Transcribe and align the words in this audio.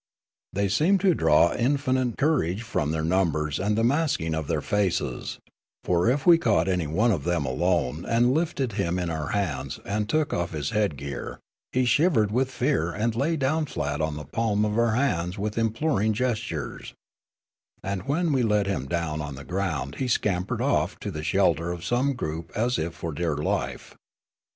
They 0.51 0.67
seemed 0.67 0.99
to 1.01 1.13
draw 1.13 1.53
infinite 1.53 2.17
courage 2.17 2.63
from 2.63 2.89
their 2.89 3.03
numbers 3.03 3.59
and 3.59 3.77
the 3.77 3.83
masking 3.83 4.33
of 4.33 4.47
their 4.47 4.59
faces; 4.63 5.37
for 5.83 6.09
if 6.09 6.25
we 6.25 6.39
caught 6.39 6.67
an)' 6.67 6.91
one 6.93 7.11
of 7.11 7.23
them 7.23 7.45
alone 7.45 8.03
and 8.07 8.33
lifted 8.33 8.71
him 8.71 8.97
in 8.97 9.11
our 9.11 9.27
hands 9.27 9.79
and 9.85 10.09
took 10.09 10.33
off 10.33 10.53
his 10.53 10.71
head 10.71 10.97
gear, 10.97 11.39
he 11.71 11.85
shivered 11.85 12.31
with 12.31 12.49
fear 12.49 12.89
and 12.91 13.15
lay 13.15 13.37
down 13.37 13.67
flat 13.67 14.01
on 14.01 14.15
the 14.15 14.25
palm 14.25 14.65
of 14.65 14.75
our 14.75 14.95
hands 14.95 15.37
with 15.37 15.55
imploring 15.55 16.13
gestures; 16.13 16.95
and 17.83 18.07
when 18.07 18.33
we 18.33 18.41
let 18.41 18.65
him 18.65 18.87
down 18.87 19.21
on 19.21 19.35
the 19.35 19.43
ground 19.45 19.97
he 19.97 20.07
scampered 20.07 20.63
off 20.63 20.97
to 20.99 21.11
the 21.11 21.21
shelter 21.23 21.71
of 21.71 21.85
some 21.85 22.13
group 22.13 22.51
as 22.55 22.79
if 22.79 22.95
for 22.95 23.11
dear 23.11 23.37
life. 23.37 23.95